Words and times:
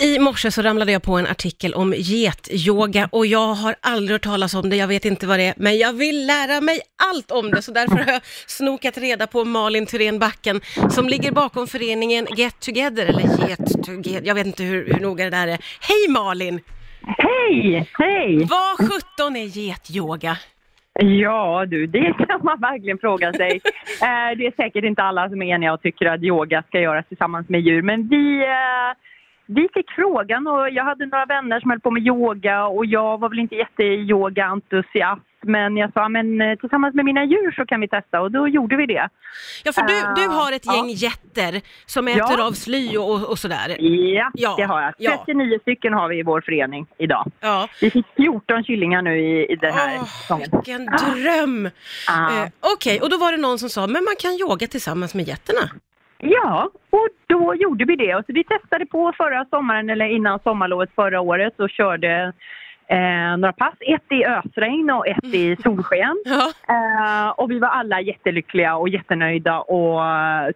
I 0.00 0.18
morse 0.18 0.50
så 0.50 0.62
ramlade 0.62 0.92
jag 0.92 1.02
på 1.02 1.18
en 1.18 1.26
artikel 1.26 1.74
om 1.74 1.94
getyoga 1.96 3.08
och 3.12 3.26
jag 3.26 3.54
har 3.54 3.74
aldrig 3.80 4.14
hört 4.14 4.22
talas 4.22 4.54
om 4.54 4.70
det, 4.70 4.76
jag 4.76 4.88
vet 4.88 5.04
inte 5.04 5.26
vad 5.26 5.38
det 5.38 5.44
är, 5.44 5.54
men 5.56 5.78
jag 5.78 5.92
vill 5.92 6.26
lära 6.26 6.60
mig 6.60 6.80
allt 7.10 7.30
om 7.30 7.50
det, 7.50 7.62
så 7.62 7.72
därför 7.72 7.96
har 7.96 8.12
jag 8.12 8.20
snokat 8.46 8.98
reda 8.98 9.26
på 9.26 9.44
Malin 9.44 9.86
Thyrén 9.86 10.18
Backen 10.18 10.60
som 10.90 11.08
ligger 11.08 11.32
bakom 11.32 11.66
föreningen 11.66 12.26
Get 12.36 12.60
Together, 12.60 13.06
eller 13.06 13.48
Get 13.48 13.84
Together, 13.86 14.26
jag 14.28 14.34
vet 14.34 14.46
inte 14.46 14.62
hur, 14.62 14.94
hur 14.94 15.00
noga 15.00 15.24
det 15.24 15.30
där 15.30 15.48
är. 15.48 15.58
Hej 15.88 16.08
Malin! 16.08 16.60
Hej! 17.02 17.90
Hej! 17.98 18.44
Vad 18.44 18.76
sjutton 18.78 19.36
är 19.36 19.58
getyoga? 19.58 20.36
Ja 21.00 21.66
du, 21.66 21.86
det 21.86 22.14
kan 22.28 22.40
man 22.44 22.60
verkligen 22.60 22.98
fråga 22.98 23.32
sig. 23.32 23.60
Eh, 24.02 24.36
det 24.38 24.46
är 24.46 24.56
säkert 24.56 24.84
inte 24.84 25.02
alla 25.02 25.28
som 25.28 25.42
är 25.42 25.54
eniga 25.54 25.72
och 25.72 25.82
tycker 25.82 26.06
att 26.06 26.22
yoga 26.22 26.62
ska 26.62 26.80
göras 26.80 27.06
tillsammans 27.08 27.48
med 27.48 27.60
djur, 27.60 27.82
men 27.82 28.08
vi 28.08 28.42
eh, 28.42 28.96
vi 29.46 29.68
fick 29.74 29.90
frågan 29.90 30.46
och 30.46 30.70
jag 30.70 30.84
hade 30.84 31.06
några 31.06 31.24
vänner 31.26 31.60
som 31.60 31.70
höll 31.70 31.80
på 31.80 31.90
med 31.90 32.06
yoga 32.06 32.66
och 32.66 32.86
jag 32.86 33.18
var 33.20 33.28
väl 33.28 33.38
inte 33.38 33.54
jätteyoga-entusiast 33.54 35.22
men 35.46 35.76
jag 35.76 35.92
sa 35.92 36.08
men 36.08 36.40
eh, 36.40 36.58
tillsammans 36.58 36.94
med 36.94 37.04
mina 37.04 37.24
djur 37.24 37.52
så 37.52 37.66
kan 37.66 37.80
vi 37.80 37.88
testa 37.88 38.20
och 38.20 38.30
då 38.30 38.48
gjorde 38.48 38.76
vi 38.76 38.86
det. 38.86 39.08
Ja, 39.64 39.72
för 39.72 39.82
du, 39.82 39.94
du 40.16 40.24
Eh, 40.24 40.32
har 40.32 40.52
ett 40.52 40.66
gäng 40.66 40.88
ja. 40.88 40.94
jätter 41.08 41.60
som 41.86 42.08
äter 42.08 42.18
Ja. 42.38 42.46
av 42.46 42.52
sly 42.52 42.96
och, 42.96 43.30
och 43.30 43.38
sådär. 43.38 43.76
Ja, 43.78 44.30
Ja, 44.34 44.54
det 44.56 44.62
har 44.62 44.82
jag. 44.82 44.94
ja. 44.98 45.16
39 45.26 45.58
stycken 45.62 45.92
har 45.92 46.08
vi 46.08 46.18
i 46.18 46.22
vår 46.22 46.40
förening 46.40 46.86
idag. 46.98 47.30
Ja. 47.40 47.68
Vi 47.80 47.90
fick 47.90 48.06
14 48.16 48.64
kycklingar 48.64 49.02
nu 49.02 49.18
i, 49.18 49.52
i 49.52 49.56
den 49.56 49.72
här 49.74 49.98
säsongen. 50.04 50.48
vilken 50.52 50.86
dröm! 50.86 51.70
Ah. 52.10 52.42
Eh, 52.44 52.48
Okej, 52.74 53.00
och 53.00 53.10
då 53.10 53.16
var 53.18 53.32
det 53.32 53.38
någon 53.38 53.58
som 53.58 53.68
sa, 53.68 53.80
men 53.86 54.04
man 54.04 54.14
kan 54.18 54.32
yoga 54.32 54.66
tillsammans 54.66 55.14
med 55.14 55.28
getterna. 55.28 55.60
Ja, 56.26 56.70
och 56.90 57.08
då 57.26 57.54
gjorde 57.54 57.84
vi 57.84 57.96
det. 57.96 58.14
Och 58.14 58.24
så 58.26 58.32
vi 58.32 58.44
testade 58.44 58.86
på 58.86 59.12
förra 59.16 59.44
sommaren, 59.50 59.90
eller 59.90 60.04
innan 60.06 60.38
sommarlovet 60.42 60.90
förra 60.94 61.20
året 61.20 61.60
och 61.60 61.70
körde 61.70 62.32
eh, 62.88 63.36
några 63.38 63.52
pass. 63.52 63.74
Ett 63.80 64.12
i 64.12 64.24
ösregn 64.24 64.90
och 64.90 65.06
ett 65.08 65.24
i 65.24 65.56
solsken. 65.62 66.16
Ja. 66.24 66.52
Eh, 66.68 67.28
och 67.30 67.50
vi 67.50 67.58
var 67.58 67.68
alla 67.68 68.00
jättelyckliga 68.00 68.76
och 68.76 68.88
jättenöjda 68.88 69.60
och 69.60 70.00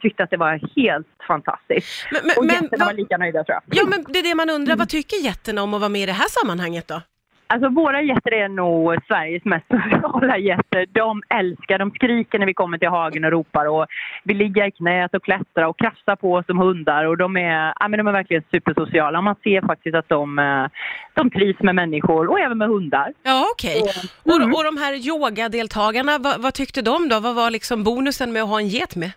tyckte 0.00 0.22
att 0.22 0.30
det 0.30 0.36
var 0.36 0.60
helt 0.76 1.06
fantastiskt. 1.28 2.06
Men, 2.12 2.20
Och 2.38 2.44
men, 2.44 2.46
men, 2.46 2.62
getterna 2.62 2.84
var 2.84 2.92
vad- 2.92 2.96
lika 3.00 3.16
nöjda 3.16 3.44
tror 3.44 3.54
jag. 3.54 3.78
ja, 3.78 3.84
men 3.90 4.04
det 4.12 4.18
är 4.18 4.22
det 4.22 4.34
man 4.34 4.50
undrar, 4.50 4.76
vad 4.76 4.88
tycker 4.88 5.16
getterna 5.24 5.62
om 5.62 5.74
att 5.74 5.80
vara 5.80 5.88
med 5.88 6.00
i 6.00 6.06
det 6.06 6.12
här 6.12 6.28
sammanhanget 6.28 6.88
då? 6.88 7.00
Alltså 7.48 7.68
våra 7.68 8.02
getter 8.02 8.32
är 8.34 8.48
nog 8.48 8.96
Sveriges 9.08 9.44
mest 9.44 9.66
sociala 10.02 10.38
getter. 10.38 10.86
De 10.92 11.22
älskar, 11.28 11.78
de 11.78 11.90
skriker 11.90 12.38
när 12.38 12.46
vi 12.46 12.54
kommer 12.54 12.78
till 12.78 12.88
hagen 12.88 13.24
och 13.24 13.30
ropar 13.30 13.66
och 13.66 13.86
vill 14.24 14.36
ligga 14.36 14.66
i 14.66 14.70
knät 14.70 15.14
och 15.14 15.24
klättra 15.24 15.68
och 15.68 15.78
krafsa 15.78 16.16
på 16.16 16.32
oss 16.32 16.46
som 16.46 16.58
hundar 16.58 17.04
och 17.04 17.16
de 17.16 17.36
är, 17.36 17.72
ja, 17.80 17.88
men 17.88 17.98
de 17.98 18.08
är 18.08 18.12
verkligen 18.12 18.42
supersociala. 18.50 19.20
Man 19.20 19.34
ser 19.44 19.66
faktiskt 19.66 19.96
att 19.96 20.08
de, 20.08 20.38
eh, 20.38 20.66
de 21.14 21.30
trivs 21.30 21.60
med 21.60 21.74
människor 21.74 22.30
och 22.30 22.40
även 22.40 22.58
med 22.58 22.68
hundar. 22.68 23.12
Ja, 23.22 23.46
okej. 23.54 23.80
Så- 23.80 24.08
Och, 24.30 24.36
Mm. 24.40 24.54
och 24.54 24.64
de 24.64 24.76
här 24.76 25.08
yogadeltagarna, 25.08 26.18
vad, 26.18 26.42
vad 26.42 26.54
tyckte 26.54 26.82
de 26.82 27.08
då? 27.08 27.20
Vad 27.20 27.34
var 27.34 27.50
liksom 27.50 27.84
bonusen 27.84 28.32
med 28.32 28.42
att 28.42 28.48
ha 28.48 28.60
en 28.60 28.68
get 28.68 28.96
med? 28.96 29.10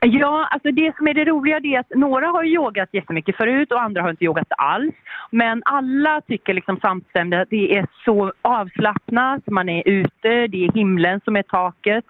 Ja, 0.00 0.48
alltså 0.50 0.70
det 0.70 0.96
som 0.96 1.08
är 1.08 1.14
det 1.14 1.24
roliga 1.24 1.60
det 1.60 1.74
är 1.74 1.80
att 1.80 1.90
några 1.94 2.26
har 2.26 2.44
yogat 2.44 2.88
jättemycket 2.92 3.36
förut 3.36 3.72
och 3.72 3.82
andra 3.82 4.02
har 4.02 4.10
inte 4.10 4.24
yogat 4.24 4.46
alls. 4.50 4.94
Men 5.30 5.62
alla 5.64 6.20
tycker 6.20 6.54
liksom 6.54 6.80
samstämmigt 6.80 7.40
att 7.42 7.50
det 7.50 7.76
är 7.76 7.86
så 8.04 8.32
avslappnat, 8.42 9.46
man 9.46 9.68
är 9.68 9.88
ute, 9.88 10.46
det 10.46 10.64
är 10.64 10.72
himlen 10.72 11.20
som 11.24 11.36
är 11.36 11.42
taket. 11.42 12.04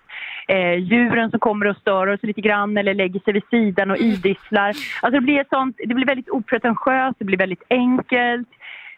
Eh, 0.48 0.74
djuren 0.74 1.30
som 1.30 1.40
kommer 1.40 1.66
och 1.66 1.76
stör 1.76 2.06
oss 2.06 2.22
lite 2.22 2.40
grann 2.40 2.76
eller 2.76 2.94
lägger 2.94 3.20
sig 3.20 3.32
vid 3.32 3.48
sidan 3.50 3.90
och 3.90 3.98
idisslar. 3.98 4.68
Alltså 5.02 5.10
det 5.10 5.20
blir, 5.20 5.44
sånt, 5.50 5.76
det 5.86 5.94
blir 5.94 6.06
väldigt 6.06 6.30
opretentiöst, 6.30 7.18
det 7.18 7.24
blir 7.24 7.38
väldigt 7.38 7.64
enkelt. 7.70 8.48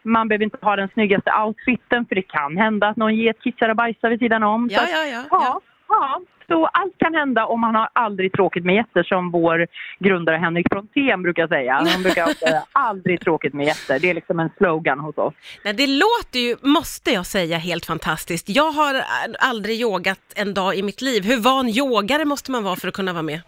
Man 0.02 0.28
behöver 0.28 0.44
inte 0.44 0.58
ha 0.62 0.76
den 0.76 0.88
snyggaste 0.88 1.32
outfiten 1.44 2.06
för 2.06 2.14
det 2.14 2.22
kan 2.22 2.56
hända 2.56 2.88
att 2.88 2.96
någon 2.96 3.14
get 3.14 3.42
kissar 3.42 3.68
och 3.68 3.76
bajsar 3.76 4.10
vid 4.10 4.18
sidan 4.18 4.42
om. 4.42 4.68
Ja, 4.72 4.82
ja, 4.92 5.04
ja. 5.04 5.24
Ja, 5.30 5.38
ja. 5.40 5.60
ja. 5.88 6.20
Så 6.48 6.66
kan 7.10 7.20
hända 7.20 7.44
och 7.46 7.58
man 7.58 7.74
har 7.74 7.88
aldrig 7.92 8.32
tråkigt 8.32 8.64
med 8.64 8.74
getter 8.74 9.02
som 9.02 9.30
vår 9.30 9.66
grundare 9.98 10.36
Henrik 10.36 10.68
Brontén 10.68 11.22
brukar 11.22 11.48
säga. 11.48 11.74
Han 11.74 12.02
brukar 12.02 12.26
säga 12.26 12.62
aldrig 12.72 13.20
tråkigt 13.20 13.54
med 13.54 13.66
getter. 13.66 13.98
Det 13.98 14.10
är 14.10 14.14
liksom 14.14 14.40
en 14.40 14.50
slogan 14.56 15.00
hos 15.00 15.18
oss. 15.18 15.34
Nej, 15.64 15.74
det 15.74 15.86
låter 15.86 16.38
ju, 16.38 16.56
måste 16.62 17.10
jag 17.10 17.26
säga, 17.26 17.58
helt 17.58 17.86
fantastiskt. 17.86 18.48
Jag 18.48 18.72
har 18.72 19.02
aldrig 19.38 19.80
yogat 19.80 20.20
en 20.36 20.54
dag 20.54 20.76
i 20.76 20.82
mitt 20.82 21.00
liv. 21.00 21.24
Hur 21.24 21.40
van 21.40 21.68
yogare 21.68 22.24
måste 22.24 22.50
man 22.50 22.64
vara 22.64 22.76
för 22.76 22.88
att 22.88 22.94
kunna 22.94 23.12
vara 23.12 23.22
med? 23.22 23.40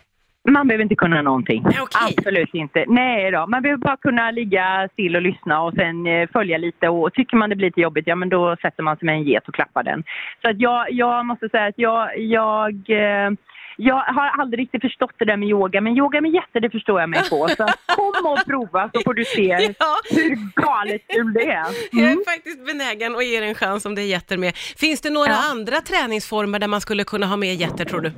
Man 0.50 0.68
behöver 0.68 0.82
inte 0.82 0.94
kunna 0.94 1.22
någonting. 1.22 1.62
Nej, 1.62 1.78
okej. 1.80 2.14
Absolut 2.18 2.54
inte. 2.54 2.84
Nej 2.88 3.30
då. 3.30 3.46
Man 3.46 3.62
behöver 3.62 3.80
bara 3.80 3.96
kunna 3.96 4.30
ligga 4.30 4.88
still 4.92 5.16
och 5.16 5.22
lyssna 5.22 5.62
och 5.62 5.74
sen 5.74 6.06
eh, 6.06 6.28
följa 6.32 6.58
lite 6.58 6.88
och 6.88 7.12
tycker 7.12 7.36
man 7.36 7.50
det 7.50 7.56
blir 7.56 7.66
lite 7.68 7.80
jobbigt, 7.80 8.06
ja 8.06 8.16
men 8.16 8.28
då 8.28 8.56
sätter 8.62 8.82
man 8.82 8.96
sig 8.96 9.06
med 9.06 9.14
en 9.14 9.22
get 9.22 9.48
och 9.48 9.54
klappar 9.54 9.82
den. 9.82 10.04
Så 10.42 10.50
att 10.50 10.60
jag, 10.60 10.92
jag 10.92 11.26
måste 11.26 11.48
säga 11.48 11.64
att 11.66 11.78
jag, 11.78 12.18
jag 12.18 12.74
eh, 12.90 13.30
jag 13.76 13.94
har 13.94 14.28
aldrig 14.40 14.60
riktigt 14.60 14.80
förstått 14.82 15.10
det 15.18 15.24
där 15.24 15.36
med 15.36 15.48
yoga, 15.48 15.80
men 15.80 15.96
yoga 15.96 16.20
med 16.20 16.30
getter 16.30 16.60
det 16.60 16.70
förstår 16.70 17.00
jag 17.00 17.10
mig 17.10 17.20
på. 17.30 17.48
Så 17.48 17.66
kom 17.96 18.32
och 18.32 18.44
prova 18.46 18.90
så 18.94 19.00
får 19.00 19.14
du 19.14 19.24
se 19.24 19.74
Ja. 19.78 19.96
hur 20.10 20.62
galet 20.62 21.02
kul 21.08 21.32
det 21.32 21.50
är. 21.50 21.66
Jag 21.92 22.02
Mm. 22.06 22.18
är 22.18 22.24
faktiskt 22.34 22.66
benägen 22.66 23.14
att 23.16 23.24
ge 23.26 23.38
er 23.38 23.42
en 23.42 23.54
chans 23.54 23.86
om 23.86 23.94
det 23.94 24.02
är 24.02 24.06
getter 24.06 24.36
med. 24.38 24.52
Finns 24.56 25.00
det 25.00 25.10
några 25.10 25.28
Ja. 25.30 25.50
andra 25.50 25.76
träningsformer 25.80 26.58
där 26.58 26.68
man 26.68 26.80
skulle 26.80 27.04
kunna 27.04 27.26
ha 27.26 27.36
med 27.36 27.54
getter 27.54 27.84
tror 27.84 28.00
du? 28.00 28.12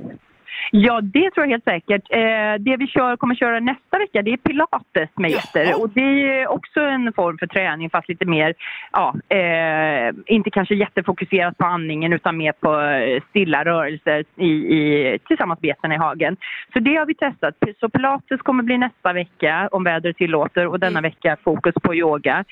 Ja, 0.77 1.01
det 1.01 1.31
tror 1.31 1.45
jag 1.45 1.51
helt 1.51 1.63
säkert. 1.63 2.03
Eh, 2.09 2.53
det 2.59 2.77
vi 2.77 2.87
kör, 2.87 3.17
kommer 3.17 3.35
köra 3.35 3.59
nästa 3.59 3.97
vecka 3.97 4.21
det 4.21 4.33
är 4.33 4.37
pilates 4.37 5.09
med 5.15 5.31
Jaha. 5.31 5.41
getter. 5.41 5.81
Och 5.81 5.89
det 5.89 6.01
är 6.39 6.47
också 6.47 6.79
en 6.79 7.13
form 7.13 7.37
för 7.37 7.47
träning 7.47 7.89
fast 7.89 8.09
lite 8.09 8.25
mer, 8.25 8.53
ja, 8.91 9.15
eh, 9.29 10.13
inte 10.25 10.49
kanske 10.49 10.75
jättefokuserat 10.75 11.57
på 11.57 11.65
andningen 11.65 12.13
utan 12.13 12.37
mer 12.37 12.51
på 12.51 12.81
eh, 12.81 13.21
stilla 13.29 13.65
rörelser 13.65 14.25
i, 14.35 14.47
i, 14.47 15.19
tillsammans 15.27 15.61
med 15.61 15.67
getterna 15.67 15.95
i 15.95 15.97
hagen. 15.97 16.37
Så 16.73 16.79
det 16.79 16.95
har 16.95 17.05
vi 17.05 17.15
testat. 17.15 17.55
Så 17.79 17.89
pilates 17.89 18.41
kommer 18.41 18.63
bli 18.63 18.77
nästa 18.77 19.13
vecka 19.13 19.69
om 19.71 19.83
vädret 19.83 20.17
tillåter 20.17 20.67
och 20.67 20.79
denna 20.79 20.99
Mm. 20.99 21.03
vecka 21.11 21.37
fokus 21.43 21.73
på 21.83 21.95
yoga. 21.95 22.45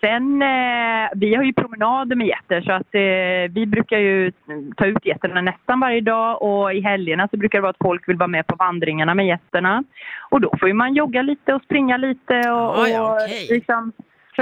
Sen, 0.00 0.42
eh, 0.42 1.10
vi 1.14 1.34
har 1.34 1.42
ju 1.44 1.52
promenader 1.52 2.16
med 2.16 2.26
getter 2.26 2.60
så 2.60 2.72
att 2.72 2.94
eh, 2.94 3.54
vi 3.54 3.66
brukar 3.66 3.98
ju 3.98 4.32
ta 4.76 4.86
ut 4.86 5.06
getterna 5.06 5.40
nästan 5.40 5.80
varje 5.80 6.00
dag 6.00 6.42
och 6.42 6.74
i 6.74 6.80
helgerna 6.80 7.28
så 7.28 7.36
brukar 7.36 7.58
det 7.58 7.62
vara 7.62 7.70
att 7.70 7.84
folk 7.84 8.08
vill 8.08 8.16
vara 8.16 8.28
med 8.28 8.46
på 8.46 8.56
vandringarna 8.56 9.14
med 9.14 9.26
getterna. 9.26 9.84
Och 10.30 10.40
då 10.40 10.54
får 10.60 10.72
man 10.72 10.94
jogga 10.94 11.22
lite 11.22 11.54
och 11.54 11.62
springa 11.62 11.96
lite 11.96 12.34
och, 12.34 12.88
ja, 12.88 13.02
och 13.02 13.16
okej. 13.16 13.46
liksom 13.50 13.92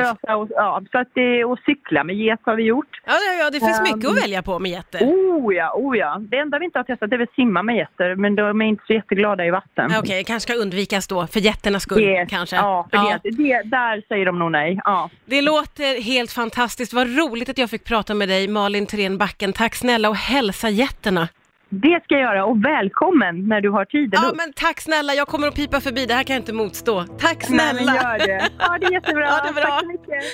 fösa 0.01 0.37
och, 0.37 0.49
ja, 0.51 0.83
så 0.93 0.99
att 0.99 1.09
det, 1.15 1.45
och 1.45 1.59
cykla 1.67 2.05
med 2.05 2.17
get 2.17 2.41
har 2.43 2.55
vi 2.57 2.63
gjort. 2.63 3.01
Ja, 3.07 3.13
ja, 3.41 3.51
det 3.51 3.61
finns 3.61 3.79
Ehm. 3.79 3.85
mycket 3.97 4.11
att 4.11 4.23
välja 4.25 4.43
på 4.43 4.59
med 4.59 4.71
getter. 4.71 4.99
Oh 5.01 5.55
ja, 5.55 5.73
oh 5.75 5.99
ja. 5.99 6.17
Det 6.21 6.37
enda 6.39 6.59
vi 6.59 6.65
inte 6.65 6.79
har 6.79 6.85
testat 6.85 7.13
är 7.13 7.19
väl 7.19 7.27
simma 7.37 7.63
med 7.63 7.77
getter 7.77 8.15
men 8.15 8.35
de 8.37 8.61
är 8.63 8.67
inte 8.67 8.85
så 8.87 8.93
jätteglada 8.93 9.45
i 9.47 9.51
vatten. 9.51 9.91
Okej, 9.99 10.25
kanske 10.25 10.53
ska 10.53 10.61
undvikas 10.63 11.09
då, 11.09 11.27
för 11.27 11.41
getternas 11.41 11.83
skull 11.83 12.03
Det- 12.03 12.27
kanske. 12.31 12.57
Ja, 12.57 12.87
för 12.91 12.97
Ja. 12.97 13.19
Det, 13.23 13.31
det, 13.31 13.63
där 13.65 14.03
säger 14.09 14.27
de 14.27 14.39
nog 14.39 14.53
nej. 14.53 14.81
Ja. 14.85 15.11
Det 15.25 15.43
låter 15.43 16.03
helt 16.03 16.33
fantastiskt. 16.33 16.93
Vad 16.93 17.07
roligt 17.19 17.49
att 17.49 17.59
jag 17.59 17.71
fick 17.71 17.85
prata 17.85 18.15
med 18.15 18.29
dig, 18.29 18.49
Malin 18.49 18.87
Thyrén 18.87 19.19
Backen. 19.19 19.53
Tack 19.53 19.75
snälla 19.75 20.09
och 20.09 20.17
hälsa 20.17 20.69
getterna. 20.69 21.29
Det 21.69 22.01
ska 22.05 22.15
jag 22.15 22.23
göra 22.23 22.45
och 22.45 22.65
välkommen 22.65 23.49
när 23.49 23.61
du 23.61 23.71
har 23.71 23.85
tid 23.85 24.11
Ja, 24.13 24.33
men 24.37 24.53
tack 24.53 24.81
snälla. 24.81 25.15
Jag 25.15 25.29
kommer 25.29 25.49
att 25.49 25.55
pipa 25.55 25.81
förbi. 25.81 26.07
Det 26.07 26.15
här 26.15 26.23
kan 26.25 26.35
jag 26.35 26.41
inte 26.41 26.53
motstå. 26.53 27.05
Tack 27.19 27.49
Nej, 27.49 27.59
men 27.75 27.85
snälla. 27.85 27.95
gör 28.19 28.27
det. 28.27 28.49
Ja, 28.59 28.79
det 28.81 28.93
jättebra. 28.93 29.27
Ja, 29.29 29.45
det 29.47 29.53
bra. 29.53 29.63
Tack 29.65 29.81
så 29.81 29.87
mycket. 29.87 30.25